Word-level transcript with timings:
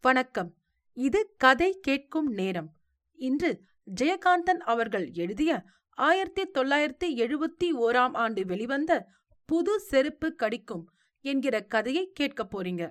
வணக்கம். 0.00 0.54
இது 0.92 1.34
கதை 1.38 1.78
கேட்கும் 1.80 2.26
நேரம். 2.26 2.72
இன்று 3.14 3.60
ஜெயகாந்தன் 4.00 4.60
அவர்கள் 4.64 5.10
எழுதிய 5.12 5.62
ஆயிரத்தி 5.90 6.50
தொள்ளாயிரத்தி 6.50 7.04
எழுபத்தி 7.04 7.72
ஓராம் 7.72 8.14
ஆண்டு 8.14 8.46
வெளிவந்த 8.46 9.06
புது 9.44 9.80
செருப்பு 9.80 10.34
கடிக்கும் 10.34 10.90
என்கிற 11.20 11.60
கதையை 11.60 12.10
கேட்கப் 12.14 12.60
போறீங்க. 12.60 12.90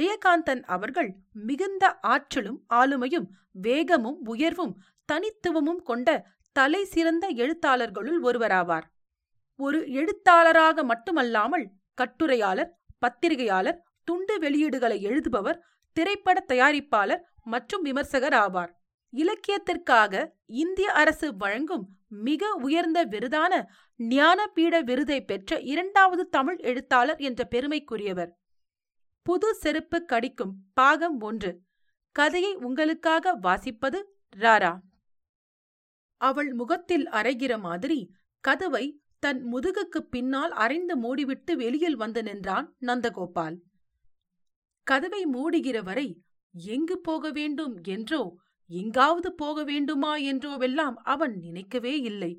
ஜெயகாந்தன் 0.00 0.62
அவர்கள் 0.62 1.16
மிகுந்த 1.32 1.98
ஆற்றலும் 1.98 2.64
ஆளுமையும் 2.74 3.26
வேகமும் 3.50 4.24
உயர்வும் 4.24 4.82
தனித்துவமும் 5.04 5.82
கொண்ட 5.82 6.26
தலை 6.52 6.84
சிறந்த 6.84 7.32
எழுத்தாளர்களுள் 7.32 8.20
ஒருவராவார். 8.22 8.84
ஒரு 9.56 9.90
எழுத்தாளராக 9.90 10.84
மட்டுமல்லாமல் 10.84 11.70
கட்டுரையாளர் 11.94 12.78
பத்திரிகையாளர் 12.98 13.82
துண்டு 14.04 14.38
வெளியீடுகளை 14.38 15.00
எழுதுபவர் 15.00 15.58
திரைப்பட 15.96 16.38
தயாரிப்பாளர் 16.48 17.22
மற்றும் 17.44 17.82
விமர்சகர் 17.82 18.36
ஆவார். 18.44 18.72
இலக்கியத்திற்காக 19.12 20.14
இந்திய 20.46 20.92
அரசு 20.92 21.36
வழங்கும் 21.36 21.84
மிக 22.08 22.50
உயர்ந்த 22.66 22.98
விருதான 23.04 23.52
ஞானபீட 23.98 24.74
விருதை 24.84 25.18
பெற்ற 25.24 25.58
இரண்டாவது 25.72 26.28
தமிழ் 26.28 26.58
எழுத்தாளர் 26.70 27.20
என்ற 27.28 27.46
பெருமைக்குரியவர். 27.50 28.32
புது 29.26 29.54
செருப்பு 29.54 30.04
கடிக்கும் 30.04 30.52
பாகம் 30.74 31.20
ஒன்று. 31.20 31.52
கதையை 32.16 32.52
உங்களுக்காக 32.54 33.34
வாசிப்பது 33.42 34.00
ராரா. 34.36 34.72
அவள் 36.20 36.52
முகத்தில் 36.52 37.06
அரைகிற 37.08 37.58
மாதிரி 37.58 37.98
கதவை 38.44 38.84
தன் 39.18 39.40
முதுகுக்கு 39.52 40.00
பின்னால் 40.10 40.52
அரைந்து 40.52 40.94
மூடிவிட்டு 41.02 41.52
வெளியில் 41.54 41.96
வந்து 41.96 42.22
நின்றான் 42.22 42.68
நந்தகோபால். 42.80 43.56
கதவை 44.86 45.22
மூடுகிற 45.26 45.82
வரை 45.82 46.08
எங்கு 46.54 46.96
போக 46.98 47.30
வேண்டும் 47.30 47.74
என்றோ 47.86 48.20
எங்காவது 48.70 49.30
போக 49.32 49.64
வேண்டுமா 49.64 50.12
என்றோவெல்லாம் 50.16 50.96
அவன் 51.04 51.34
நினைக்கவே 51.36 51.94
இல்லை. 52.00 52.32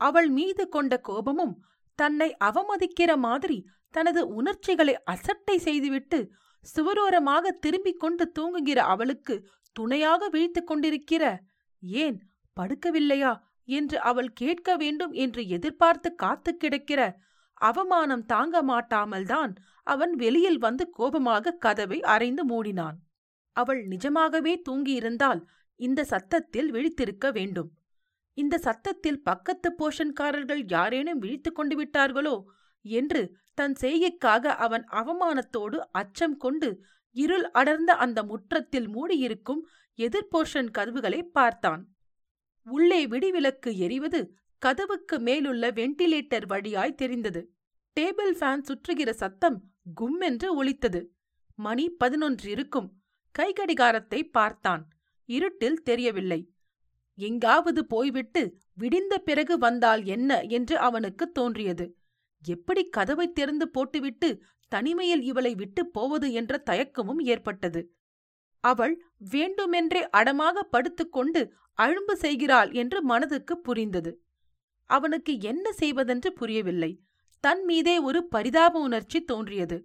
அவள் 0.00 0.28
மீது 0.28 0.64
கொண்ட 0.68 0.94
கோபமும் 1.00 1.54
தன்னை 1.98 2.28
அவமதிக்கிற 2.44 3.10
மாதிரி 3.16 3.58
தனது 3.94 4.22
உணர்ச்சிகளை 4.28 4.94
அசட்டை 5.04 5.56
செய்துவிட்டு 5.58 6.18
சுவரோரமாக 6.66 7.52
திரும்பிக் 7.58 8.00
கொண்டு 8.00 8.24
தூங்குகிற 8.32 8.78
அவளுக்கு 8.84 9.34
துணையாக 9.76 10.28
விழித்துக் 10.28 10.66
கொண்டிருக்கிற 10.66 11.24
ஏன் 11.82 12.18
படுக்கவில்லையா? 12.56 13.32
என்று 13.68 13.96
அவள் 14.00 14.30
கேட்க 14.32 14.76
வேண்டும் 14.76 15.12
என்று 15.24 15.42
எதிர்பார்த்து 15.48 16.08
காத்து 16.14 16.50
கிடக்கிற 16.56 17.00
அவமானம் 17.60 18.24
தாங்க 18.24 18.62
மாட்டாமல்தான் 18.62 19.52
அவன் 19.82 20.14
வெளியில் 20.14 20.58
வந்து 20.58 20.90
கோபமாக 20.90 21.52
கதவை 21.52 22.00
அரைந்து 22.00 22.42
மூடினான். 22.48 22.96
அவள் 23.56 23.86
நிஜமாகவே 23.86 24.62
தூங்கியிருந்தால் 24.68 25.40
இந்த 25.80 26.04
சத்தத்தில் 26.04 26.70
விழித்திருக்க 26.72 27.32
வேண்டும். 27.32 27.70
இந்த 28.34 28.58
சத்தத்தில் 28.58 29.22
பக்கத்து 29.22 29.68
போஷன்காரர்கள் 29.78 30.62
யாரேனும் 30.66 31.18
விழித்துக் 31.18 31.54
கொண்டு 31.54 31.74
விட்டார்களோ 31.76 32.36
என்று 32.84 33.22
தன் 33.54 33.76
செய்கைக்காக 33.80 34.46
அவன் 34.56 34.84
அவமானத்தோடு 34.90 35.78
அச்சம் 35.90 36.36
கொண்டு 36.36 36.84
இருள் 37.16 37.50
அடர்ந்த 37.50 37.92
அந்த 37.94 38.22
முற்றத்தில் 38.22 38.88
மூடியிருக்கும் 38.88 39.62
எதிர்போஷன் 39.98 40.70
கதவுகளை 40.70 41.22
பார்த்தான். 41.22 41.82
உள்ளே 42.66 43.06
விடிவிலக்கு 43.06 43.70
எரிவது 43.76 44.20
கதவுக்கு 44.62 45.20
மேலுள்ள 45.20 45.70
வெண்டிலேட்டர் 45.70 46.46
வழியாய் 46.46 46.94
தெரிந்தது. 46.94 47.40
டேபிள் 47.96 48.32
ஃபேன் 48.38 48.64
சுற்றுகிற 48.68 49.10
சத்தம் 49.10 49.58
கும்மென்று 50.00 50.48
ஒலித்தது. 50.54 51.00
மணி 51.54 51.90
பதினொன்று 51.90 52.50
இருக்கும். 52.50 52.88
கைகடிகாரத்தை 53.38 54.22
பார்த்தான். 54.30 54.82
இருட்டில் 55.28 55.82
தெரியவில்லை. 55.82 56.40
எங்காவது 57.18 57.86
போய்விட்டு 57.86 58.42
விடிந்த 58.78 59.14
பிறகு 59.18 59.58
வந்தால் 59.58 60.04
என்ன 60.04 60.40
என்று 60.40 60.78
அவனுக்கு 60.78 61.32
தோன்றியது. 61.32 61.86
எப்படி 62.42 62.88
கதவை 62.88 63.32
திறந்து 63.32 63.68
போட்டுவிட்டு 63.68 64.42
தனிமையில் 64.68 65.22
இவளை 65.22 65.54
விட்டு 65.54 65.86
போவது 65.86 66.32
என்ற 66.32 66.62
தயக்கமும் 66.70 67.22
ஏற்பட்டது. 67.24 67.80
அவள் 68.64 68.94
வேண்டுமென்றே 69.30 70.08
அடமாக 70.10 70.62
படுத்துக்கொண்டு 70.62 71.42
அழும்பு 71.78 72.12
செய்கிறாள் 72.12 72.70
என்று 72.72 73.02
மனதுக்கு 73.02 73.54
புரிந்தது. 73.58 74.12
அவனுக்கு 74.90 75.32
என்ன 75.40 75.66
செய்வதென்று 75.72 76.30
புரியவில்லை. 76.32 76.90
தன் 77.44 77.62
மீதே 77.64 77.98
ஒரு 77.98 78.20
பரிதாப 78.24 78.80
உணர்ச்சி 78.80 79.18
தோன்றியது. 79.24 79.78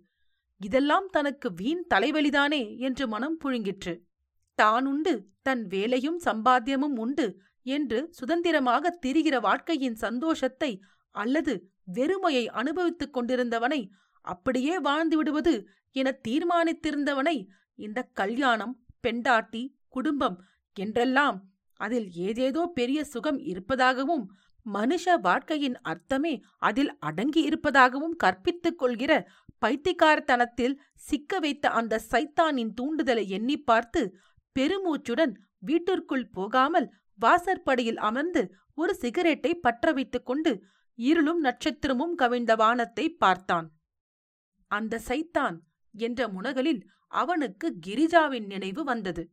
இதெல்லாம் 0.61 1.07
தனக்கு 1.09 1.47
வீண் 1.53 1.83
தலைவலிதானே? 1.93 2.63
என்று 2.79 3.05
மனம் 3.07 3.37
புழுங்கிற்று. 3.43 3.93
தானுண்டு 4.59 5.13
தன் 5.41 5.63
வேலையும் 5.67 6.19
சம்பாத்தியமும் 6.25 6.97
உண்டு 6.97 7.27
என்று 7.65 7.99
சுதந்திரமாக 8.11 8.91
திரிகிற 9.01 9.35
வாழ்க்கையின் 9.39 9.95
சந்தோஷத்தை 9.95 10.71
அல்லது 11.15 11.53
வெறுமையை 11.93 12.43
அனுபவித்துக் 12.51 13.13
கொண்டிருந்தவனை 13.13 13.81
அப்படியே 14.25 14.79
வாழ்ந்து 14.79 15.15
விடுவது 15.17 15.53
என 15.95 16.11
தீர்மானித்திருந்தவனை 16.27 17.35
இந்த 17.79 17.99
கல்யாணம் 18.13 18.73
பெண்டாட்டி 19.01 19.63
குடும்பம் 19.87 20.37
என்றெல்லாம் 20.77 21.37
அதில் 21.79 22.09
ஏதேதோ 22.19 22.63
பெரிய 22.73 22.99
சுகம் 23.03 23.39
இருப்பதாகவும் 23.43 24.25
மனுஷ 24.65 25.05
வாழ்க்கையின் 25.21 25.77
அர்த்தமே 25.81 26.33
அதில் 26.59 26.91
அடங்கி 26.99 27.41
இருப்பதாகவும் 27.41 28.15
கற்பித்துக் 28.23 28.77
கொள்கிற 28.77 29.11
பைத்தியக்காரத்தனத்தில் 29.59 30.75
சிக்க 31.07 31.39
வைத்த 31.39 31.69
அந்த 31.69 32.01
சைத்தானின் 32.11 32.73
தூண்டுதலை 32.79 33.25
எண்ணி 33.27 33.57
பார்த்து 33.61 34.01
பெருமூச்சுடன் 34.55 35.33
வீட்டிற்குள் 35.59 36.27
போகாமல் 36.29 36.87
வாசற்படியில் 37.19 37.99
அமர்ந்து 37.99 38.41
ஒரு 38.73 38.93
சிகரெட்டை 38.95 39.51
பற்ற 39.55 39.91
வைத்துக் 39.91 40.25
கொண்டு 40.25 40.51
இருளும் 40.99 41.41
நட்சத்திரமும் 41.43 42.15
கவிழ்ந்த 42.15 42.53
வானத்தை 42.55 43.05
பார்த்தான். 43.13 43.67
அந்த 44.71 45.01
சைத்தான் 45.07 45.55
என்ற 45.95 46.27
முனகலில் 46.27 46.81
அவனுக்கு 47.11 47.67
கிரிஜாவின் 47.87 48.45
நினைவு 48.45 48.81
வந்தது. 48.83 49.23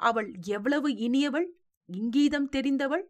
அவள் 0.00 0.30
எவ்வளவு 0.46 0.88
இனியவள் 1.06 1.48
இங்கீதம் 1.88 2.48
தெரிந்தவள் 2.48 3.04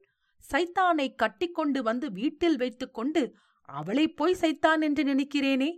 சைத்தானை 0.50 1.14
கட்டிக்கொண்டு 1.14 1.82
வந்து 1.82 2.12
வீட்டில் 2.12 2.56
வைத்துக்கொண்டு 2.56 3.34
அவளைப் 3.68 4.16
போய் 4.16 4.36
சைத்தான் 4.40 4.80
என்று 4.80 5.02
நினைக்கிறேனே 5.04 5.70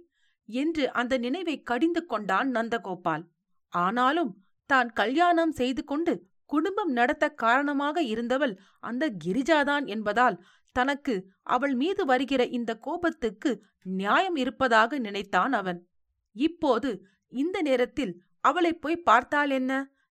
என்று 0.48 0.92
அந்த 0.92 1.19
நினைவை 1.19 1.62
கடிந்து 1.62 2.06
கொண்டான் 2.06 2.50
நந்தகோபால். 2.50 3.25
ஆனாலும் 3.69 4.44
தான் 4.66 4.91
கல்யாணம் 4.92 5.52
செய்து 5.52 5.84
கொண்டு 5.84 6.12
குடும்பம் 6.47 6.92
நடத்த 6.92 7.28
காரணமாக 7.28 8.02
இருந்தவள் 8.02 8.58
அந்த 8.80 9.12
கிரிஜாதான் 9.25 9.86
என்பதால் 9.86 10.42
தனக்கு 10.72 11.14
அவள் 11.42 11.75
மீது 11.75 12.04
வருகிற 12.04 12.44
இந்த 12.44 12.76
கோபத்துக்கு 12.76 13.62
நியாயம் 13.82 14.36
இருப்பதாக 14.36 14.98
நினைத்தான் 14.98 15.52
அவன். 15.52 15.88
இப்போது 16.32 16.91
இந்த 17.28 17.62
நேரத்தில் 17.62 18.22
அவளைப் 18.41 18.81
போய் 18.81 18.96
பார்த்தால் 18.96 19.50
என்ன? 19.50 19.72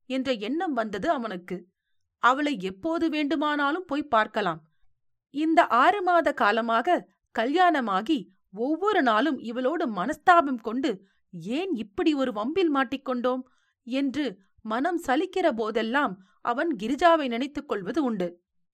என்ற 0.10 0.32
எண்ணம் 0.32 0.74
வந்தது 0.74 1.10
அவனுக்கு. 1.10 1.56
அவளை 2.24 2.54
எப்போது 2.70 3.06
வேண்டுமானாலும் 3.10 3.88
போய் 3.88 4.12
பார்க்கலாம். 4.16 4.60
இந்த 5.34 5.60
ஆறு 5.84 6.00
மாத 6.02 6.28
காலமாக 6.34 6.98
கல்யாணமாகி 7.36 8.20
ஒவ்வொரு 8.54 9.02
நாளும் 9.02 9.38
இவளோடு 9.50 9.86
மனஸ்தாபம் 10.00 10.62
கொண்டு 10.62 10.92
ஏன் 11.58 11.74
இப்படி 11.76 12.12
ஒரு 12.14 12.32
வம்பில் 12.32 12.72
மாட்டிக்கொண்டோம் 12.76 13.44
என்று 13.88 14.26
மனம் 14.66 15.00
சலிக்கிற 15.08 15.48
போதெல்லாம் 15.52 16.14
அவன் 16.46 16.72
கிரிஜாவை 16.76 17.28
நினைத்துக் 17.28 17.70
கொள்வது 17.70 18.00
உண்டு. 18.04 18.28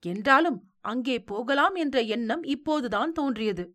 என்றாலும் 0.04 0.58
அங்கே 0.92 1.16
போகலாம் 1.24 1.76
என்ற 1.76 1.98
எண்ணம் 2.16 2.44
இப்போதுதான் 2.56 3.12
தோன்றியது. 3.12 3.66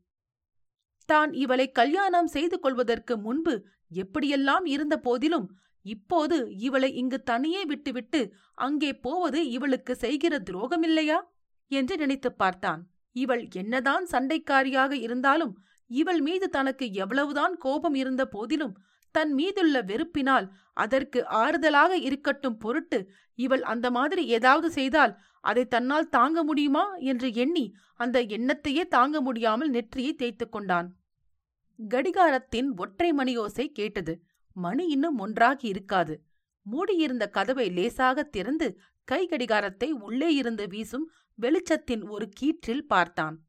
தான் 1.09 1.31
இவளை 1.43 1.67
கல்யாணம் 1.71 2.31
செய்து 2.35 2.57
கொள்வதற்கு 2.61 3.15
முன்பு 3.19 3.55
எப்படியெல்லாம் 3.91 4.67
இருந்த 4.75 4.97
போதிலும் 4.99 5.47
இப்போது 5.83 6.57
இவளை 6.57 6.95
இங்கு 6.95 7.23
தனியே 7.23 7.65
விட்டுவிட்டு 7.65 8.35
அங்கே 8.55 8.93
போவது 8.93 9.49
இவளுக்கு 9.49 9.95
செய்கிற 9.95 10.43
துரோகமில்லையா? 10.51 11.21
என்று 11.69 11.97
நினைத்துப் 11.97 12.39
பார்த்தான். 12.39 12.89
இவள் 13.13 13.49
என்னதான் 13.55 14.05
சண்டைக்காரியாக 14.05 14.93
இருந்தாலும் 14.93 15.63
இவள் 15.87 16.21
மீது 16.21 16.49
தனக்கு 16.49 16.93
எவ்வளவுதான் 16.93 17.57
கோபம் 17.57 17.95
இருந்த 17.95 18.27
போதிலும் 18.27 18.83
தன் 19.11 19.33
மீதுள்ள 19.33 19.83
வெறுப்பினால் 19.83 20.49
அதற்கு 20.73 21.27
ஆறுதலாக 21.31 21.91
இருக்கட்டும் 21.91 22.57
பொருட்டு 22.57 23.11
இவள் 23.35 23.63
அந்த 23.63 23.91
மாதிரி 23.91 24.27
ஏதாவது 24.27 24.71
செய்தால் 24.71 25.19
அதை 25.41 25.67
தன்னால் 25.67 26.09
தாங்க 26.09 26.45
முடியுமா? 26.45 26.95
என்று 26.95 27.35
எண்ணி 27.35 27.75
அந்த 27.95 28.23
எண்ணத்தையே 28.23 28.85
தாங்க 28.87 29.21
முடியாமல் 29.21 29.71
நெற்றியை 29.71 30.15
தேய்த்துக் 30.15 30.53
கொண்டான். 30.53 30.97
கடிகாரத்தின் 31.89 32.77
ஒற்றை 32.77 33.13
மணியோசை 33.13 33.67
கேட்டது. 33.67 34.23
மணி 34.53 34.87
இன்னும் 34.87 35.19
ஒன்றாகி 35.19 35.69
இருக்காது. 35.69 36.25
மூடியிருந்த 36.63 37.29
கதவை 37.29 37.71
லேசாக 37.71 38.23
திறந்து 38.23 38.81
கை 39.05 39.27
கடிகாரத்தை 39.27 39.91
உள்ளே 39.91 40.35
இருந்து 40.35 40.67
வீசும் 40.67 41.11
வெளிச்சத்தின் 41.39 42.09
ஒரு 42.09 42.29
கீற்றில் 42.41 42.87
பார்த்தான். 42.87 43.41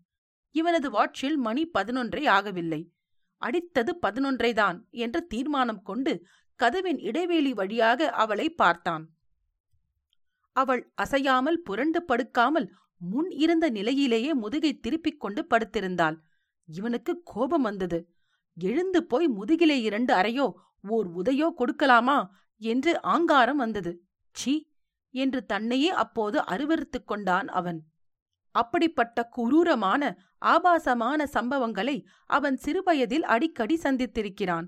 இவனது 0.51 0.89
வாட்சில் 0.91 1.35
மணி 1.35 1.69
பதினொன்றை 1.73 2.27
ஆகவில்லை. 2.27 2.91
அடித்தது 3.37 3.91
பதினொன்றைதான் 4.01 4.77
என்ற 4.89 5.19
தீர்மானம் 5.19 5.81
கொண்டு 5.81 6.25
கதவின் 6.55 6.99
இடைவேளி 6.99 7.53
வழியாக 7.53 8.09
அவளை 8.09 8.49
பார்த்தான். 8.49 9.09
அவள் 10.51 10.91
அசையாமல் 10.93 11.61
புரண்டு 11.61 12.03
படுக்காமல் 12.03 12.71
முன் 12.97 13.29
இருந்த 13.29 13.69
நிலையிலேயே 13.69 14.33
முதுகை 14.33 14.73
திருப்பிக் 14.73 15.19
கொண்டு 15.19 15.47
படுத்திருந்தாள். 15.49 16.17
இவனுக்கு 16.65 17.21
கோபம் 17.23 17.61
வந்தது. 17.61 18.12
எழுந்து 18.55 19.03
போய் 19.03 19.27
முதுகிலே 19.27 19.81
இரண்டு 19.81 20.13
அறையோ 20.13 20.53
ஓர் 20.87 21.07
உதையோ 21.15 21.53
கொடுக்கலாமா? 21.57 22.27
என்று 22.57 23.01
ஆங்காரம் 23.01 23.57
வந்தது. 23.57 24.01
சீ 24.31 24.65
என்று 25.11 25.45
தன்னையே 25.45 25.89
அப்போது 25.89 26.39
அருவறுத்துக் 26.39 27.07
கொண்டான் 27.07 27.47
அவன். 27.47 27.83
அப்படிப்பட்ட 28.51 29.29
குரூரமான 29.37 30.17
ஆபாசமான 30.37 31.27
சம்பவங்களை 31.33 32.05
அவன் 32.25 32.55
சிறுவயதில் 32.55 33.23
அடிக்கடி 33.23 33.79
சந்தித்திருக்கிறான். 33.83 34.65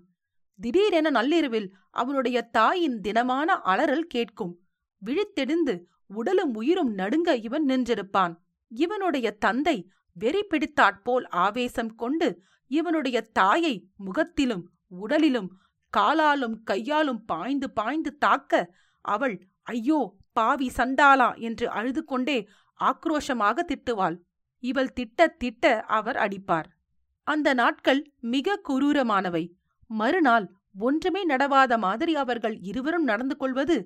திடீரென 0.59 1.09
நள்ளிரவில் 1.09 1.75
அவனுடைய 1.91 2.41
தாயின் 2.41 3.01
தினமான 3.01 3.53
அலறல் 3.53 4.07
கேட்கும். 4.07 4.59
விழித்தெடுந்து 5.05 5.83
உடலும் 6.07 6.53
உயிரும் 6.53 6.93
நடுங்க 6.93 7.35
இவன் 7.35 7.65
நின்றிருப்பான். 7.65 8.35
இவனுடைய 8.67 9.31
தந்தை 9.31 9.89
வெறி 10.17 10.41
பிடித்தாற்போல் 10.43 11.25
ஆவேசம் 11.37 11.91
கொண்டு 11.95 12.27
இவனுடைய 12.71 13.17
தாயை 13.33 13.75
முகத்திலும் 13.97 14.63
உடலிலும் 15.01 15.49
காலாலும் 15.93 16.55
கையாலும் 16.63 17.21
பாய்ந்து 17.25 17.67
பாய்ந்து 17.71 18.11
தாக்க 18.17 18.53
அவள் 19.05 19.35
ஐயோ 19.63 19.99
பாவி 20.33 20.67
சண்டாளா 20.77 21.29
என்று 21.39 21.65
அழுது 21.69 22.01
கொண்டே 22.03 22.37
ஆக்ரோஷமாக 22.79 23.57
திட்டுவாள். 23.63 24.15
இவள் 24.63 24.93
திட்ட 24.93 25.27
திட்ட 25.27 25.65
அவர் 25.89 26.15
அடிப்பார். 26.15 26.67
அந்த 27.27 27.47
நாட்கள் 27.53 28.01
மிக 28.25 28.57
குரூரமானவை. 28.69 29.43
மறுநாள் 29.89 30.45
ஒன்றுமே 30.79 31.21
நடவாத 31.25 31.73
மாதிரி 31.77 32.13
அவர்கள் 32.15 32.55
இருவரும் 32.61 33.03
நடந்து 33.03 33.35
கொள்வது 33.37 33.77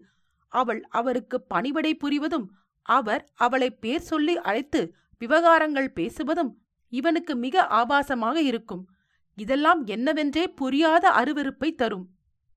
அவள் 0.54 0.82
அவருக்கு 0.90 1.38
பணிவிடை 1.50 1.92
புரிவதும் 1.96 2.48
அவர் 2.86 3.24
அவளை 3.36 3.70
பேர் 3.76 4.02
சொல்லி 4.02 4.36
அழைத்து 4.40 4.82
விவகாரங்கள் 5.20 5.92
பேசுவதும் 5.96 6.54
இவனுக்கு 6.90 7.36
மிக 7.36 7.68
ஆபாசமாக 7.70 8.36
இருக்கும். 8.36 8.88
இதெல்லாம் 9.36 9.86
என்னவென்றே 9.86 10.46
புரியாத 10.56 11.10
அருவருப்பை 11.10 11.76
தரும். 11.76 12.10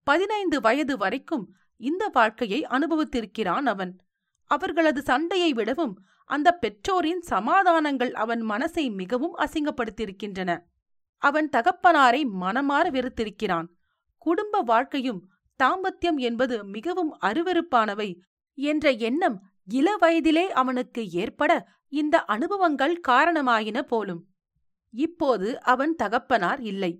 பதினைந்து 0.02 0.60
வயது 0.60 0.96
வரைக்கும் 0.96 1.54
இந்த 1.76 2.06
வாழ்க்கையை 2.06 2.62
அனுபவித்திருக்கிறான் 2.62 3.66
அவன். 3.66 3.96
அவர்களது 4.46 5.02
சண்டையை 5.02 5.52
விடவும் 5.52 6.04
அந்த 6.24 6.52
பெற்றோரின் 6.52 7.20
சமாதானங்கள் 7.20 8.12
அவன் 8.14 8.42
மனசை 8.42 8.94
மிகவும் 8.94 9.36
அசிங்கப்படுத்தியிருக்கின்றன. 9.36 10.58
அவன் 11.18 11.48
தகப்பனாரை 11.56 12.24
மனமாற 12.40 12.90
வெறுத்திருக்கிறான். 12.90 13.66
குடும்ப 14.18 14.60
வாழ்க்கையும் 14.60 15.30
தாம்பத்தியம் 15.62 16.16
என்பது 16.16 16.64
மிகவும் 16.64 17.18
அருவருப்பானவை 17.20 18.20
என்ற 18.54 18.90
எண்ணம் 18.90 19.51
இள 19.68 19.88
வயதிலே 20.00 20.44
அவனுக்கு 20.52 21.08
ஏற்பட 21.08 21.52
இந்த 21.92 22.16
அனுபவங்கள் 22.24 23.00
காரணமாயின 23.08 23.78
போலும். 23.82 24.22
இப்போது 24.94 25.48
அவன் 25.62 25.94
தகப்பனார் 25.94 26.60
இல்லை. 26.60 26.92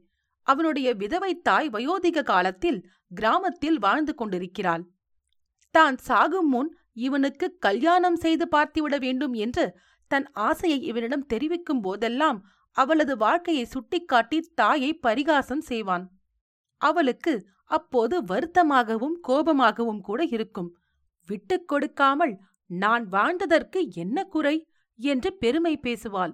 அவனுடைய 0.46 0.94
விதவை 0.94 1.32
தாய் 1.40 1.68
வயோதிக 1.68 2.22
காலத்தில் 2.22 2.78
கிராமத்தில் 3.14 3.78
வாழ்ந்து 3.78 4.14
கொண்டிருக்கிறாள். 4.14 4.84
தான் 5.70 5.96
சாகும் 5.98 6.48
முன் 6.48 6.70
இவனுக்கு 6.92 7.46
கல்யாணம் 7.58 8.16
செய்து 8.16 8.48
பார்த்துவிட 8.48 8.98
வேண்டும் 8.98 9.32
என்று 9.32 9.64
தன் 10.10 10.26
ஆசையை 10.32 10.78
இவனிடம் 10.82 11.26
தெரிவிக்கும் 11.26 11.80
போதெல்லாம் 11.80 12.38
அவளது 12.76 13.16
வாழ்க்கையை 13.16 13.64
சுட்டிக்காட்டி 13.64 14.38
தாயை 14.54 14.90
பரிகாசம் 14.94 15.60
செய்வான். 15.60 16.04
அவளுக்கு 16.80 17.34
அப்போது 17.70 18.22
வருத்தமாகவும் 18.22 19.16
கோபமாகவும் 19.28 20.00
கூட 20.00 20.22
இருக்கும். 20.24 20.70
விட்டுக் 21.28 21.68
கொடுக்காமல் 21.68 22.34
நான் 22.72 23.08
வாழ்ந்ததற்கு 23.08 23.90
என்ன 23.90 24.24
குறை? 24.24 24.68
என்று 24.98 25.32
பெருமை 25.32 25.78
பேசுவாள். 25.82 26.32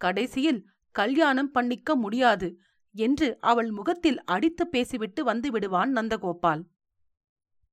கடைசியில் 0.00 0.66
கல்யாணம் 0.90 1.50
பண்ணிக்க 1.50 1.96
முடியாது 1.96 2.58
என்று 2.94 3.36
அவள் 3.40 3.70
முகத்தில் 3.70 4.24
அடித்து 4.24 4.68
பேசிவிட்டு 4.68 5.24
வந்து 5.24 5.50
விடுவான் 5.50 5.92
நந்தகோபால். 5.92 6.62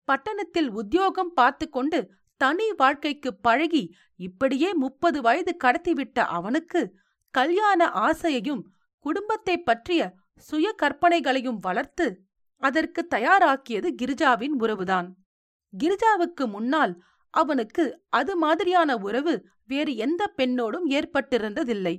பட்டணத்தில் 0.04 0.70
உத்தியோகம் 0.70 1.34
பார்த்து 1.34 1.70
கொண்டு 1.70 2.12
தனி 2.38 2.74
வாழ்க்கைக்கு 2.74 3.36
பழகி 3.36 3.96
இப்படியே 4.16 4.74
முப்பது 4.74 5.22
வயது 5.22 5.58
கடத்திவிட்ட 5.64 6.20
அவனுக்கு 6.20 6.96
கல்யாண 7.32 7.90
ஆசையையும் 7.90 8.64
குடும்பத்தை 9.00 9.62
பற்றிய 9.62 10.14
சுய 10.36 10.76
கற்பனைகளையும் 10.82 11.60
வளர்த்து 11.60 12.26
அதற்கு 12.58 13.08
தயாராக்கியது 13.10 13.90
கிரிஜாவின் 14.02 14.56
உறவுதான். 14.60 15.08
கிரிஜாவுக்கு 15.74 16.46
முன்னால் 16.46 17.04
அவனுக்கு 17.34 17.84
அது 18.10 18.34
மாதிரியான 18.36 18.98
உறவு 18.98 19.34
வேறு 19.66 19.92
எந்த 19.96 20.22
பெண்ணோடும் 20.38 20.88
ஏற்பட்டிருந்ததில்லை. 20.90 21.96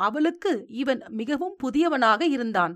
அவளுக்கு 0.00 0.52
இவன் 0.68 1.02
மிகவும் 1.10 1.56
புதியவனாக 1.62 2.22
இருந்தான். 2.28 2.74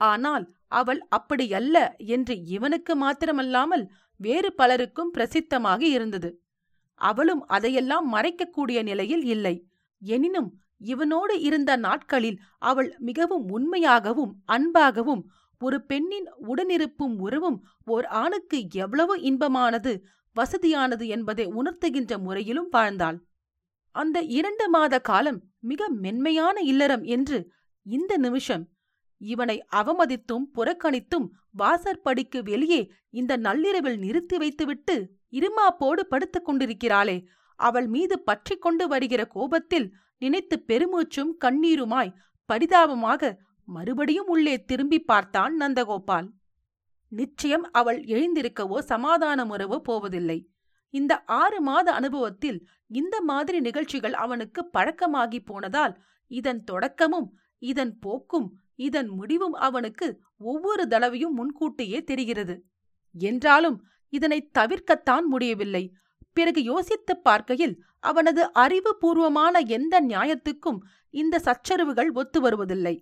ஆனால் 0.00 0.44
அவள் 0.72 1.00
அப்படியல்ல 1.16 1.76
என்று 2.06 2.34
இவனுக்கு 2.46 2.92
மாத்திரமல்லாமல் 2.96 3.84
வேறு 4.20 4.50
பலருக்கும் 4.52 5.12
பிரசித்தமாக 5.16 5.82
இருந்தது. 5.86 6.30
அவளும் 7.00 7.42
அதையெல்லாம் 7.46 8.06
மறைக்கக்கூடிய 8.14 8.78
நிலையில் 8.82 9.24
இல்லை. 9.24 9.54
எனினும் 10.02 10.50
இவனோடு 10.84 11.34
இருந்த 11.38 11.72
நாட்களில் 11.76 12.38
அவள் 12.60 12.90
மிகவும் 12.98 13.44
உண்மையாகவும் 13.48 14.32
அன்பாகவும் 14.46 15.22
ஒரு 15.60 15.78
பெண்ணின் 15.82 16.28
உடனிருப்பும் 16.48 17.14
உறவும் 17.18 17.58
ஓர் 17.84 18.06
ஆணுக்கு 18.14 18.58
எவ்வளவு 18.74 19.14
இன்பமானது 19.20 19.92
வசதியானது 20.36 21.06
என்பதை 21.06 21.46
உணர்த்துகின்ற 21.46 22.18
முறையிலும் 22.18 22.70
வாழ்ந்தாள். 22.72 23.18
அந்த 23.94 24.22
இரண்டு 24.38 24.68
மாத 24.68 24.94
காலம் 25.00 25.38
மிக 25.60 25.88
மென்மையான 25.88 26.60
இல்லறம் 26.60 27.02
என்று 27.02 27.38
இந்த 27.86 28.16
நிமிஷம் 28.16 28.64
இவனை 29.20 29.56
அவமதித்தும் 29.76 30.46
புறக்கணித்தும் 30.54 31.26
வாசற்படிக்கு 31.58 32.42
வெளியே 32.42 32.80
இந்த 33.10 33.36
நள்ளிரவில் 33.36 33.98
நிறுத்தி 33.98 34.36
வைத்துவிட்டு 34.36 34.96
இருமாப்போடு 35.30 36.02
படுத்துக் 36.08 36.46
கொண்டிருக்கிறாளே. 36.48 37.16
அவள் 37.58 37.86
மீது 37.86 38.20
பற்றிக் 38.20 38.62
கொண்டு 38.62 38.88
வருகிற 38.88 39.24
கோபத்தில் 39.26 39.86
நினைத்து 40.18 40.56
பெருமூச்சும் 40.68 41.32
கண்ணீருமாய் 41.44 42.14
பரிதாபமாக 42.48 43.38
மறுபடியும் 43.68 44.26
உள்ளே 44.26 44.64
திரும்பி 44.64 44.98
பார்த்தான் 45.00 45.54
நந்தகோபால். 45.60 46.28
நிச்சயம் 47.16 47.66
அவள் 47.72 48.00
எழுந்திருக்கவோ 48.04 48.78
சமாதானமுறவோ 48.88 49.78
போவதில்லை. 49.78 50.38
இந்த 50.94 51.12
ஆறு 51.24 51.60
மாத 51.60 51.92
அனுபவத்தில் 51.92 52.58
இந்த 52.86 53.20
மாதிரி 53.20 53.60
நிகழ்ச்சிகள் 53.60 54.14
அவனுக்கு 54.14 54.60
பழக்கமாகி 54.78 55.38
போனதால் 55.44 55.94
இதன் 56.30 56.64
தொடக்கமும் 56.64 57.28
இதன் 57.58 57.98
போக்கும் 57.98 58.48
இதன் 58.74 59.08
முடிவும் 59.08 59.52
அவனுக்கு 59.52 60.06
ஒவ்வொரு 60.38 60.88
தடவையும் 60.88 61.34
முன்கூட்டியே 61.34 62.04
தெரிகிறது. 62.04 62.56
என்றாலும் 63.14 63.78
இதனை 64.12 64.50
தவிர்க்கத்தான் 64.58 65.24
முடியவில்லை. 65.24 65.84
பிறகு 66.32 66.62
யோசித்துப் 66.62 67.24
பார்க்கையில் 67.24 67.74
அவனது 68.00 68.42
அறிவுபூர்வமான 68.54 69.66
எந்த 69.66 70.00
நியாயத்துக்கும் 70.00 70.78
இந்த 71.10 71.38
சச்சரவுகள் 71.38 72.10
ஒத்து 72.12 72.40
வருவதில்லை. 72.40 72.94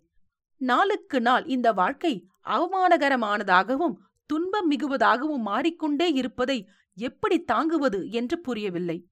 நாளுக்கு 0.57 1.21
நாள் 1.21 1.45
இந்த 1.45 1.73
வாழ்க்கை 1.73 2.27
அவமானகரமானதாகவும் 2.45 3.95
துன்பம் 4.27 4.71
மிகுவதாகவும் 4.71 5.43
மாறிக்கொண்டே 5.43 6.13
இருப்பதை 6.13 6.69
எப்படி 6.95 7.45
தாங்குவது 7.45 8.11
என்று 8.11 8.41
புரியவில்லை. 8.41 9.07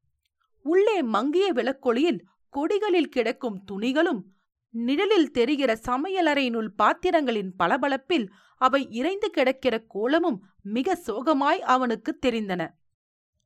உள்ளே 0.63 1.03
மங்கிய 1.03 1.53
விளக்கொளியில் 1.53 2.19
கொடிகளில் 2.57 3.09
கிடக்கும் 3.09 3.65
துணிகளும் 3.73 4.23
நிழலில் 4.71 5.31
தெரிகிற 5.31 5.79
சமையலறையினுள் 5.89 6.69
பாத்திரங்களின் 6.77 7.57
பளபளப்பில் 7.57 8.29
அவை 8.57 8.91
இறைந்து 8.91 9.31
கிடக்கிற 9.31 9.85
கோலமும் 9.89 10.45
மிக 10.63 10.99
சோகமாய் 11.07 11.59
அவனுக்குத் 11.59 12.25
தெரிந்தன. 12.27 12.69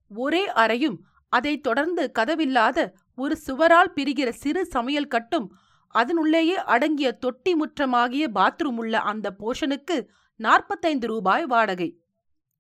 ஒரே 0.09 0.49
அறையும் 0.49 1.05
அதைத் 1.29 1.63
தொடர்ந்து 1.63 2.11
கதவில்லாத 2.19 2.93
ஒரு 3.17 3.39
சுவரால் 3.47 3.93
பிரிகிற 3.95 4.31
சிறு 4.31 4.67
சமையல் 4.67 5.07
கட்டும் 5.07 5.57
அதனுள்ளேயே 6.01 6.57
அடங்கிய 6.75 7.09
தொட்டி 7.25 7.53
முற்றமாகிய 7.55 8.25
பாத்ரூம் 8.39 8.79
உள்ள 8.83 8.95
அந்த 9.11 9.27
போஷனுக்கு 9.41 9.97
நாற்பத்தைந்து 10.41 11.07
ரூபாய் 11.07 11.45
வாடகை. 11.47 11.89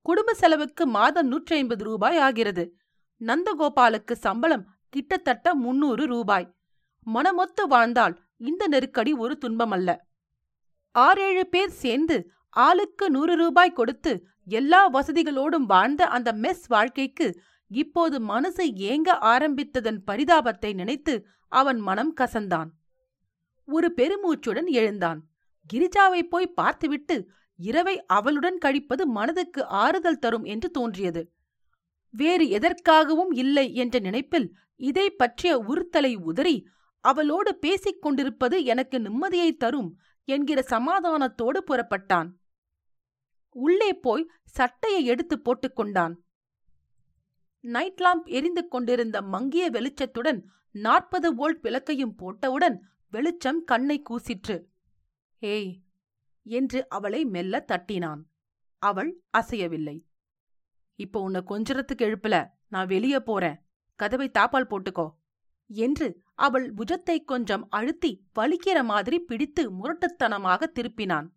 குடும்ப 0.06 0.34
செலவுக்கு 0.34 0.84
மாதம் 0.96 1.26
நூற்றி 1.26 1.54
ஐம்பது 1.56 1.84
ரூபாய் 1.84 2.18
ஆகிறது. 2.18 2.64
நந்தகோபாலுக்கு 3.20 4.14
சம்பளம் 4.24 4.64
கிட்டத்தட்ட 4.92 5.54
முன்னூறு 5.64 6.04
ரூபாய். 6.06 6.46
மனமொத்து 7.06 7.64
வாழ்ந்தால் 7.66 8.14
இந்த 8.50 8.62
நெருக்கடி 8.72 9.12
ஒரு 9.24 9.34
துன்பமல்ல. 9.44 9.90
ஆறேழு 10.94 11.44
பேர் 11.54 11.74
சேர்ந்து 11.82 12.16
ஆளுக்கு 12.56 13.06
நூறு 13.10 13.34
ரூபாய் 13.36 13.76
கொடுத்து 13.78 14.12
எல்லா 14.58 14.80
வசதிகளோடும் 14.90 15.66
வாழ்ந்த 15.72 16.02
அந்த 16.16 16.30
மெஸ் 16.44 16.64
வாழ்க்கைக்கு 16.68 17.26
இப்போது 17.70 18.16
மனசு 18.32 18.64
ஏங்க 18.90 19.10
ஆரம்பித்ததன் 19.32 20.00
பரிதாபத்தை 20.10 20.70
நினைத்து 20.74 21.14
அவன் 21.52 21.80
மனம் 21.88 22.12
கசந்தான். 22.20 22.70
ஒரு 23.68 23.88
பெருமூச்சுடன் 23.96 24.68
எழுந்தான். 24.70 25.20
கிரிஜாவை 25.70 26.22
போய் 26.22 26.54
பார்த்துவிட்டு 26.58 27.16
இரவை 27.58 27.96
அவளுடன் 28.06 28.58
கழிப்பது 28.58 29.06
மனதுக்கு 29.06 29.64
ஆறுதல் 29.64 30.18
தரும் 30.18 30.44
என்று 30.44 30.70
தோன்றியது. 30.70 31.22
வேறு 32.14 32.44
எதற்காகவும் 32.58 33.32
இல்லை 33.34 33.74
என்ற 33.74 33.98
நினைப்பில் 33.98 34.48
இதை 34.80 35.10
பற்றிய 35.10 35.52
உறுத்தலை 35.58 36.12
உதறி 36.22 36.56
அவளோடு 37.04 37.50
பேசிக் 37.56 38.02
கொண்டிருப்பது 38.02 38.64
எனக்கு 38.64 38.98
நிம்மதியை 38.98 39.50
தரும் 39.56 39.90
என்கிற 40.28 40.64
சமாதானத்தோடு 40.70 41.60
புறப்பட்டான். 41.66 42.28
உள்ளே 43.56 43.90
போய் 43.92 44.30
சட்டையை 44.56 45.04
எடுத்து 45.04 45.36
போட்டுக்கொண்டான் 45.38 46.14
நைட் 47.64 48.00
லாம்ப் 48.00 48.26
எரிந்து 48.28 48.62
கொண்டிருந்த 48.68 49.22
மங்கிய 49.22 49.70
வெளிச்சத்துடன் 49.70 50.40
நாற்பது 50.74 51.28
வோல்ட் 51.34 51.60
விளக்கையும் 51.62 52.14
போட்டவுடன் 52.18 52.76
வெளிச்சம் 53.16 53.64
கண்ணை 53.64 54.02
கூசிற்று. 54.10 54.56
ஏய்! 55.42 55.70
என்று 56.46 56.88
அவளை 56.88 57.24
மெல்ல 57.24 57.64
தட்டினான். 57.68 58.22
அவள் 58.82 59.10
அசையவில்லை. 59.38 59.94
இப்போ 60.98 61.20
உன்னை 61.20 61.40
கொஞ்சரத்துக்கு 61.46 62.04
எழுப்பல. 62.06 62.36
நான் 62.68 62.86
வெளியே 62.86 63.20
போறேன். 63.20 63.56
கதவை 64.00 64.28
தாப்பால் 64.28 64.70
போட்டுக்கோ. 64.70 65.06
என்று 65.70 66.08
அவள் 66.38 66.66
புஜத்தை 66.74 67.16
கொஞ்சம் 67.24 67.64
அழுத்தி 67.68 68.10
வலிக்கிற 68.34 68.78
மாதிரி 68.84 69.18
பிடித்து 69.20 69.62
முரட்டுத்தனமாக 69.70 70.68
திருப்பினான். 70.74 71.28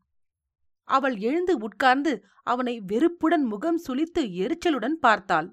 அவள் 0.88 1.16
எழுந்து 1.20 1.58
உட்கார்ந்து 1.58 2.14
அவனை 2.44 2.76
வெறுப்புடன் 2.82 3.46
முகம் 3.46 3.80
சுளித்து 3.88 4.22
எரிச்சலுடன் 4.44 4.98
பார்த்தாள். 5.00 5.48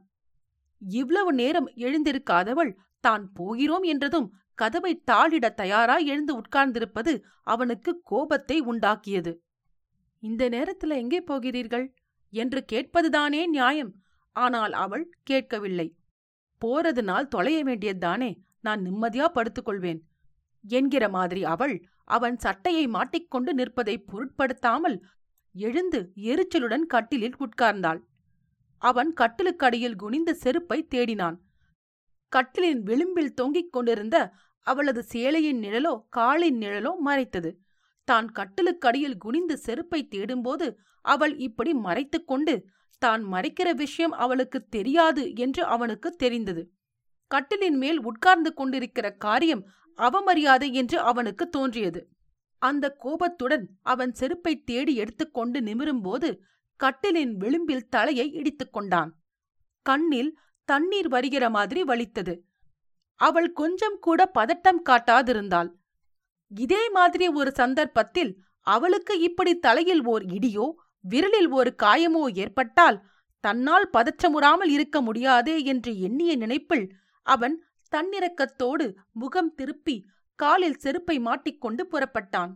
இவ்வளவு 0.83 1.33
நேரம் 1.33 1.68
எழுந்திருக்காதவள் 1.76 2.73
தான் 3.04 3.33
போகிறோம் 3.33 3.83
என்றதும் 3.83 4.28
கதவை 4.58 4.92
தாளிட 5.10 5.46
தயாராய் 5.54 6.06
எழுந்து 6.06 6.32
உட்கார்ந்திருப்பது 6.38 7.12
அவனுக்கு 7.44 7.90
கோபத்தை 8.04 8.56
உண்டாக்கியது. 8.60 9.32
இந்த 10.22 10.42
நேரத்துல 10.48 10.96
எங்கே 10.96 11.20
போகிறீர்கள்? 11.20 11.86
என்று 12.32 12.60
கேட்பதுதானே 12.72 13.42
நியாயம். 13.46 13.92
ஆனால் 14.36 14.72
அவள் 14.84 15.04
கேட்கவில்லை. 15.22 15.88
போறதுனால் 16.62 17.28
தொலைய 17.28 17.58
வேண்டியதுதானே 17.64 18.30
நான் 18.60 18.80
நிம்மதியா 18.80 19.26
படுத்துக்கொள்வேன். 19.34 20.00
என்கிற 20.64 21.04
மாதிரி 21.08 21.44
அவள் 21.44 21.76
அவன் 22.08 22.36
சட்டையை 22.36 22.84
மாட்டிக்கொண்டு 22.86 23.50
நிற்பதை 23.54 23.94
பொருட்படுத்தாமல் 23.98 24.96
எழுந்து 25.54 26.00
எரிச்சலுடன் 26.25 26.86
கட்டிலில் 26.86 27.36
உட்கார்ந்தாள். 27.38 28.00
அவன் 28.82 29.10
கட்டிலுக்கடியில் 29.20 29.96
குனிந்த 29.96 30.30
செருப்பை 30.34 30.78
தேடினான். 30.94 31.36
கட்டிலின் 32.36 32.82
விளிம்பில் 32.82 33.34
தொங்கிக் 33.34 33.72
கொண்டிருந்த 33.72 34.16
அவளது 34.66 35.02
சேலையின் 35.12 35.60
நிழலோ 35.64 35.92
காலின் 36.08 36.58
நிழலோ 36.58 36.92
மறைத்தது. 36.98 37.50
தான் 38.08 38.26
கட்டிலுக்கடியில் 38.38 39.18
குனிந்து 39.18 39.54
செருப்பை 39.58 40.00
தேடும்போது 40.10 40.66
அவள் 41.04 41.34
இப்படி 41.38 41.72
மறைத்துக் 41.86 42.26
கொண்டு 42.26 42.54
தான் 43.02 43.22
மறைக்கிற 43.32 43.68
விஷயம் 43.74 44.14
அவளுக்கு 44.24 44.58
தெரியாது 44.68 45.24
என்று 45.34 45.62
அவனுக்கு 45.64 46.08
தெரிந்தது. 46.12 46.62
கட்டிலின் 47.30 47.78
மேல் 47.82 47.98
உட்கார்ந்து 48.00 48.50
கொண்டிருக்கிற 48.54 49.06
காரியம் 49.24 49.62
அவமரியாதை 49.98 50.68
என்று 50.72 50.98
அவனுக்கு 51.10 51.44
தோன்றியது. 51.48 52.00
அந்த 52.62 52.84
கோபத்துடன் 53.04 53.64
அவன் 53.82 54.12
செருப்பை 54.12 54.54
தேடி 54.70 54.92
எடுத்துக்கொண்டு 54.94 55.60
நிமிரும்போது 55.60 56.28
கட்டிலின் 56.80 57.32
விளிம்பில் 57.34 57.88
தலையை 57.88 58.26
இடித்துக் 58.32 58.72
கொண்டான். 58.72 59.10
கண்ணில் 59.86 60.30
தண்ணீர் 60.68 61.08
வருகிற 61.08 61.44
மாதிரி 61.50 61.82
வலித்தது. 61.82 62.35
அவள் 63.20 63.49
கொஞ்சம் 63.52 63.99
கூட 63.99 64.20
பதட்டம் 64.35 64.80
காட்டாதிருந்தாள். 64.88 65.70
இதே 66.50 66.82
மாதிரி 66.88 67.26
ஒரு 67.28 67.50
சந்தர்ப்பத்தில் 67.52 68.32
அவளுக்கு 68.66 69.14
இப்படி 69.20 69.52
தலையில் 69.58 70.02
ஓர் 70.04 70.25
இடியோ 70.37 70.66
விரலில் 71.04 71.50
ஒரு 71.50 71.70
காயமோ 71.82 72.25
ஏற்பட்டால் 72.35 72.99
தன்னால் 73.44 73.87
பதற்றமுறாமல் 73.92 74.70
இருக்க 74.70 74.96
முடியாதே 75.00 75.56
என்று 75.64 75.90
எண்ணிய 75.99 76.32
நினைப்பில் 76.37 76.87
அவன் 77.26 77.56
தன்னிறக்கத்தோடு 77.92 78.87
முகம் 79.12 79.52
திருப்பி 79.54 79.96
காலில் 80.38 80.80
செருப்பை 80.80 81.16
மாட்டிக்கொண்டு 81.18 81.82
புறப்பட்டான். 81.92 82.52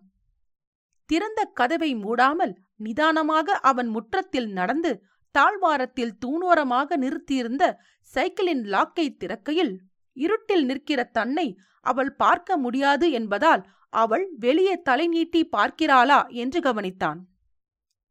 திறந்த 1.11 1.40
கதவை 1.59 1.90
மூடாமல் 1.95 2.52
நிதானமாக 2.76 3.55
அவன் 3.71 3.88
முற்றத்தில் 3.88 4.50
நடந்து 4.52 4.93
தாழ்வாரத்தில் 5.30 6.14
தூணோரமாக 6.25 6.96
நிறுத்தியிருந்த 6.96 7.64
சைக்கிளின் 8.12 8.62
லாக்கை 8.64 9.06
திறக்கையில் 9.16 9.75
இருட்டில் 10.16 10.64
நிற்கிற 10.64 11.00
தன்னை 11.04 11.46
அவள் 11.87 12.12
பார்க்க 12.14 12.56
முடியாது 12.56 13.06
என்பதால் 13.10 13.62
அவள் 13.92 14.25
வெளியே 14.38 14.75
தலை 14.82 15.06
நீட்டி 15.08 15.40
பார்க்கிறாளா 15.56 16.20
என்று 16.34 16.60
கவனித்தான். 16.60 17.20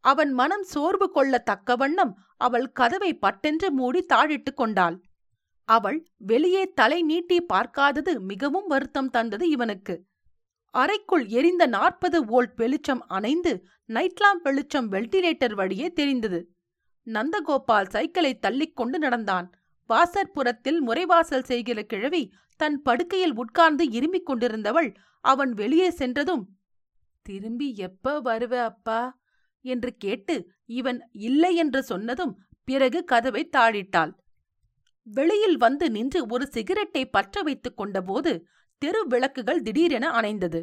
அவன் 0.03 0.31
மனம் 0.31 0.63
சோர்வு 0.63 1.07
கொள்ள 1.11 1.37
தக்க 1.39 1.75
வண்ணம் 1.75 2.13
அவள் 2.37 2.67
கதவை 2.71 3.11
பட்டென்று 3.13 3.71
மூடி 3.71 4.01
தாழிட்டு 4.13 4.51
கொண்டாள். 4.53 4.97
அவள் 5.69 5.99
வெளியே 6.17 6.63
தலை 6.71 6.99
நீட்டி 7.01 7.37
பார்க்காதது 7.41 8.13
மிகவும் 8.21 8.67
வருத்தம் 8.67 9.09
தந்தது 9.09 9.45
இவனுக்கு. 9.49 9.95
அறைக்குள் 10.73 11.25
எரிந்த 11.29 11.63
நாற்பது 11.67 12.17
வோல்ட் 12.25 12.55
வெளிச்சம் 12.55 13.03
அணைந்து 13.07 13.53
நைட்லாம் 13.89 14.41
வெளிச்சம் 14.43 14.87
வெல்டிலேட்டர் 14.91 15.55
வழியே 15.55 15.87
தெரிந்தது. 15.93 16.39
நந்தகோபால் 17.09 17.89
சைக்கிளை 17.89 18.31
தள்ளிக்கொண்டு 18.39 18.97
நடந்தான். 18.99 19.47
வாசற்புறத்தில் 19.89 20.79
முறைவாசல் 20.87 21.43
செய்கிற 21.43 21.83
கிழவி 21.83 22.23
தன் 22.59 22.81
படுக்கையில் 22.81 23.35
உட்கார்ந்து 23.35 23.85
இருமிக் 23.89 24.27
கொண்டிருந்தவள் 24.27 24.89
அவன் 25.23 25.51
வெளியே 25.53 25.89
சென்றதும் 25.89 26.43
திரும்பி 27.25 27.75
எப்ப 27.75 28.21
வருவ 28.21 28.53
அப்பா? 28.63 29.01
என்று 29.65 29.91
கேட்டு 29.97 30.35
இவன் 30.65 30.99
இல்லை 31.11 31.55
என்று 31.55 31.83
சொன்னதும் 31.83 32.33
பிறகு 32.63 33.03
கதவை 33.03 33.49
தாழிட்டாள். 33.57 34.11
வெளியில் 35.07 35.57
வந்து 35.57 35.85
நின்று 35.91 36.25
ஒரு 36.25 36.47
சிகரெட்டை 36.47 37.03
பற்ற 37.05 37.41
வைத்துக் 37.41 37.77
கொண்டபோது 37.81 38.31
தெரு 38.81 39.01
விளக்குகள் 39.07 39.61
திடீரென 39.61 40.05
அணைந்தது. 40.09 40.61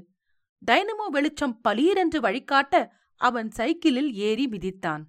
டைனமோ 0.67 1.07
வெளிச்சம் 1.11 1.61
பலீரென்று 1.69 2.21
வழிகாட்ட 2.21 2.75
அவன் 3.21 3.51
சைக்கிளில் 3.51 4.11
ஏறி 4.13 4.47
மிதித்தான். 4.49 5.03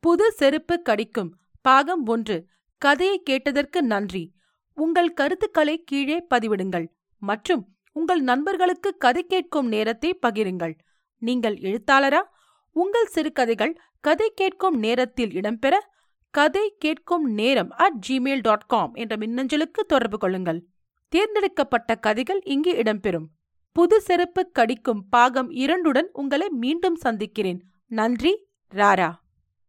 புது 0.00 0.32
செருப்பு 0.32 0.82
கடிக்கும். 0.82 1.30
பாகம் 1.60 2.06
ஒன்று. 2.06 2.46
கதையை 2.78 3.22
கேட்டதற்கு 3.22 3.82
நன்றி. 3.82 4.32
உங்கள் 4.74 5.12
கருத்துக்களை 5.12 5.82
கீழே 5.84 6.26
பதிவிடுங்கள். 6.34 6.86
மற்றும் 7.18 7.68
உங்கள் 7.92 8.20
நண்பர்களுக்கு 8.20 8.96
கதை 8.96 9.26
கேட்கும் 9.26 9.68
நேரத்தை 9.68 10.18
பகிருங்கள். 10.26 10.78
நீங்கள் 11.18 11.56
எழுத்தாளரா? 11.56 12.22
உங்கள் 12.70 13.06
சிறுகதைகள் 13.06 13.78
கதை 14.00 14.32
கேட்கும் 14.34 14.78
நேரத்தில் 14.78 15.30
இடம்பெற 15.30 15.76
கதை 16.30 16.74
கேட்கும் 16.78 17.24
நேரம் 17.32 17.70
அட் 17.70 18.06
ஜிமெயில் 18.08 18.40
டாட் 18.40 18.66
காம் 18.66 18.94
என்ற 18.94 19.16
மின்னஞ்சலுக்கு 19.16 19.84
தொடர்பு 19.86 20.18
கொள்ளுங்கள். 20.18 20.64
தேர்ந்தெடுக்கப்பட்ட 21.08 21.94
கதைகள் 21.94 22.42
இங்கு 22.44 22.72
இடம்பெறும். 22.72 23.26
புது 23.72 24.00
செருப்பு 24.00 24.50
கடிக்கும் 24.50 25.08
பாகம் 25.08 25.50
இரண்டுடன் 25.50 26.08
உங்களை 26.12 26.48
மீண்டும் 26.48 26.96
சந்திக்கிறேன். 26.96 27.62
நன்றி. 27.86 28.46
ராரா. 28.74 29.10